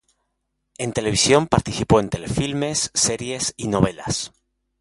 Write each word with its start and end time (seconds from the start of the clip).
En 0.79 0.93
televisión 0.93 1.45
participó 1.45 1.99
en 1.99 2.09
telefilmes, 2.09 2.89
series, 2.95 3.53
y 3.55 3.67
novelas. 3.67 4.31